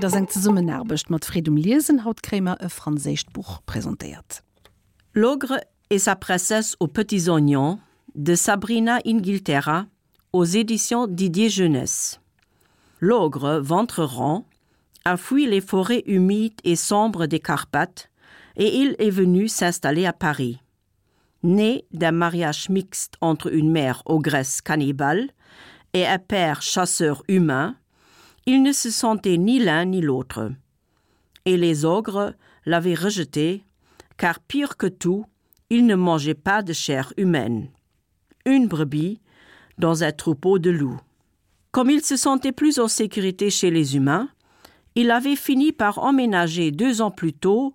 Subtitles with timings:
[0.00, 4.42] Dat seng ze Summen erbecht mat Fredum Liesen Hautkrämer e Fraéischtbuch präsentiert.
[5.14, 7.78] Logre et sa princesse aux petits oignons
[8.14, 9.86] de Sabrina Ingilterra
[10.34, 12.20] aux éditions Didier Jeunesse.
[13.00, 14.44] L'ogre ventre rond
[15.06, 18.10] a fui les forêts humides et sombres des Carpates
[18.56, 20.60] et il est venu s'installer à Paris.
[21.42, 25.30] Né d'un mariage mixte entre une mère ogresse cannibale
[25.94, 27.76] et un père chasseur humain,
[28.46, 30.52] il ne se sentait ni l'un ni l'autre.
[31.44, 32.34] Et les ogres
[32.64, 33.64] l'avaient rejeté,
[34.16, 35.26] car pire que tout,
[35.68, 37.68] il ne mangeait pas de chair humaine.
[38.44, 39.20] Une brebis
[39.78, 41.00] dans un troupeau de loups.
[41.72, 44.28] Comme il se sentait plus en sécurité chez les humains,
[44.94, 47.74] il avait fini par emménager deux ans plus tôt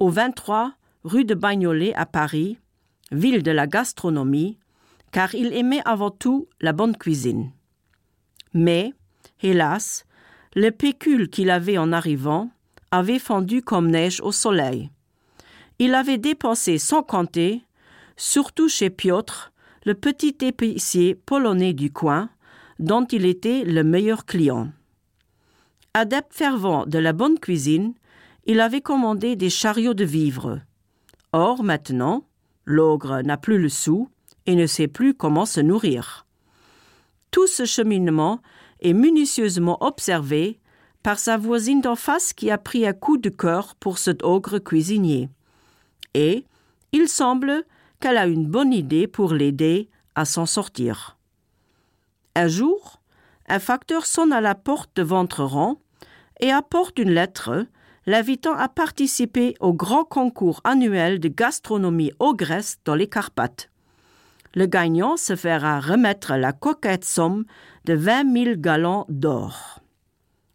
[0.00, 2.58] au 23 rue de Bagnolet à Paris,
[3.12, 4.58] ville de la gastronomie,
[5.12, 7.52] car il aimait avant tout la bonne cuisine.
[8.54, 8.94] Mais,
[9.44, 10.04] hélas,
[10.54, 12.50] le pécule qu'il avait en arrivant
[12.90, 14.90] avait fendu comme neige au soleil.
[15.78, 17.62] Il avait dépensé sans compter,
[18.16, 19.52] surtout chez Piotr,
[19.84, 22.30] le petit épicier polonais du coin,
[22.78, 24.70] dont il était le meilleur client.
[25.92, 27.94] Adepte fervent de la bonne cuisine,
[28.46, 30.60] il avait commandé des chariots de vivres.
[31.32, 32.24] Or maintenant,
[32.64, 34.08] l'ogre n'a plus le sou
[34.46, 36.26] et ne sait plus comment se nourrir.
[37.30, 38.40] Tout ce cheminement
[38.84, 40.60] est minutieusement observé
[41.02, 44.58] par sa voisine d'en face qui a pris un coup de cœur pour cet ogre
[44.58, 45.28] cuisinier.
[46.14, 46.44] Et
[46.92, 47.64] il semble
[47.98, 51.16] qu'elle a une bonne idée pour l'aider à s'en sortir.
[52.36, 53.00] Un jour,
[53.48, 55.80] un facteur sonne à la porte de Ventreran
[56.40, 57.66] et apporte une lettre
[58.06, 63.70] l'invitant à participer au grand concours annuel de gastronomie ogresse dans les Carpates.
[64.54, 67.44] Le gagnant se fera remettre la coquette somme
[67.84, 69.80] de vingt mille gallons d'or.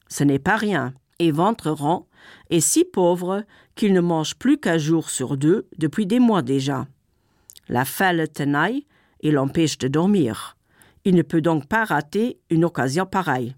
[0.08, 2.08] Ce n'est pas rien, et Ventreran
[2.50, 3.44] est si pauvre
[3.75, 6.88] qu'il ne mange plus qu'un jour sur deux depuis des mois déjà.
[7.67, 8.86] La faim le tenaille
[9.21, 10.58] et l'empêche de dormir.
[11.05, 13.55] Il ne peut donc pas rater une occasion pareille.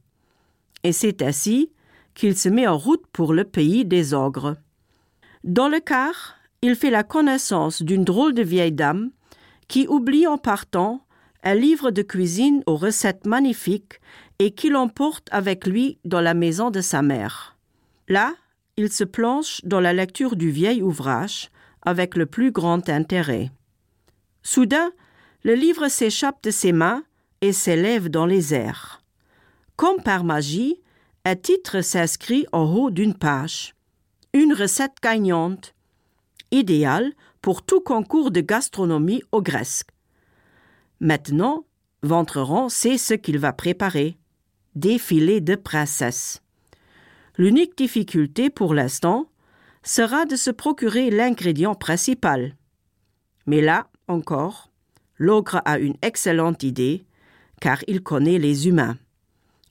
[0.83, 1.71] Et c'est ainsi
[2.13, 4.57] qu'il se met en route pour le pays des ogres.
[5.43, 9.11] Dans le car, il fait la connaissance d'une drôle de vieille dame
[9.71, 11.07] qui oublie en partant
[11.43, 14.01] un livre de cuisine aux recettes magnifiques
[14.37, 17.57] et qui l'emporte avec lui dans la maison de sa mère.
[18.09, 18.33] Là,
[18.75, 21.51] il se planche dans la lecture du vieil ouvrage
[21.83, 23.49] avec le plus grand intérêt.
[24.43, 24.91] Soudain,
[25.43, 27.05] le livre s'échappe de ses mains
[27.39, 29.01] et s'élève dans les airs.
[29.77, 30.81] Comme par magie,
[31.23, 33.73] un titre s'inscrit en haut d'une page.
[34.33, 35.73] Une recette gagnante,
[36.51, 39.83] idéale pour tout concours de gastronomie au Grèce.
[40.99, 41.65] Maintenant,
[42.03, 44.17] Ventreron sait ce qu'il va préparer.
[44.75, 46.41] Défilé de princesse.
[47.37, 49.27] L'unique difficulté pour l'instant
[49.83, 52.55] sera de se procurer l'ingrédient principal.
[53.47, 54.71] Mais là encore,
[55.17, 57.05] l'ogre a une excellente idée,
[57.59, 58.97] car il connaît les humains.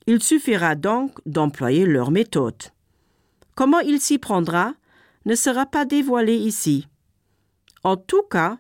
[0.06, 2.62] Il suffira donc d'employer leur méthode.
[3.54, 4.74] Comment il s'y prendra
[5.26, 6.86] ne sera pas dévoilé ici.
[7.84, 8.58] En tout cas,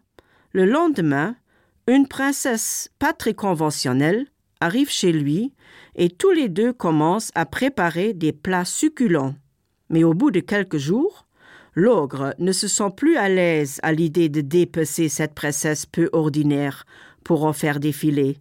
[0.52, 1.36] le lendemain,
[1.86, 4.26] une princesse pas très conventionnelle
[4.60, 5.54] arrive chez lui
[5.96, 9.34] et tous les deux commencent à préparer des plats succulents.
[9.88, 11.26] Mais au bout de quelques jours,
[11.74, 16.84] l'ogre ne se sent plus à l'aise à l'idée de dépecer cette princesse peu ordinaire
[17.24, 18.38] pour en faire défiler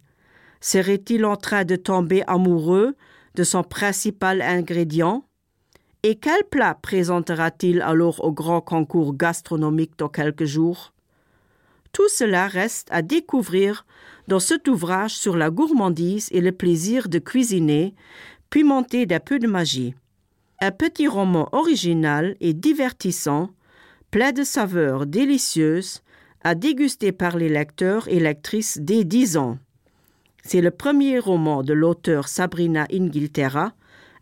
[0.60, 2.94] serait-il en train de tomber amoureux
[3.34, 5.24] de son principal ingrédient?
[6.02, 10.92] Et quel plat présentera-t-il alors au grand concours gastronomique dans quelques jours?
[11.92, 13.84] Tout cela reste à découvrir
[14.28, 17.94] dans cet ouvrage sur la gourmandise et le plaisir de cuisiner
[18.48, 19.94] puis monter d'un peu de magie.
[20.60, 23.50] Un petit roman original et divertissant
[24.10, 26.02] plein de saveurs délicieuses
[26.42, 29.58] à déguster par les lecteurs et lectrices dès dix ans.
[30.42, 33.72] C'est le premier roman de l'auteur Sabrina Ingilterra,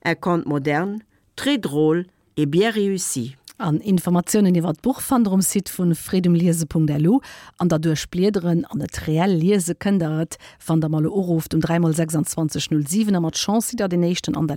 [0.04, 0.98] un conte moderne,
[1.38, 2.04] très drôle
[2.36, 3.36] et bien réussi.
[3.60, 7.18] An Informationen iwwer d Buchfanderung si vun fredomliese.delu
[7.58, 13.20] an der durchspliederen an et reell Liese këndert van der Malle Oruft um 3 2607
[13.20, 14.56] mat Chance der den nächten an der